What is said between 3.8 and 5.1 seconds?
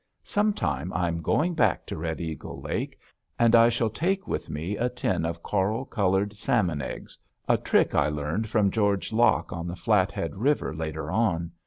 take with me a